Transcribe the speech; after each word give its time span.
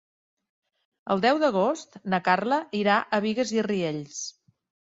El 1.15 1.21
deu 1.25 1.41
d'agost 1.43 1.99
na 2.15 2.21
Carla 2.31 2.59
irà 2.81 2.97
a 3.19 3.23
Bigues 3.27 3.55
i 3.59 3.67
Riells. 3.71 4.21